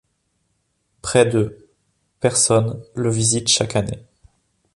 Près 1.03 1.27
de 1.27 1.67
personnes 2.21 2.81
le 2.95 3.11
visitent 3.11 3.49
chaque 3.49 3.75
année. 3.75 4.03